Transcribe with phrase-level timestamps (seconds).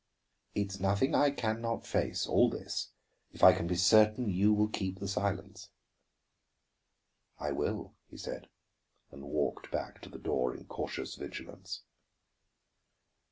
[0.55, 2.89] "It is nothing I can not face, all this,
[3.33, 5.69] if I can be certain you will keep silence."
[7.37, 8.47] "I will," he said,
[9.11, 11.83] and walked back to the door in cautious vigilance.